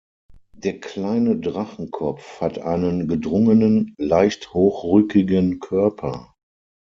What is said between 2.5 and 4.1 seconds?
einen gedrungenen,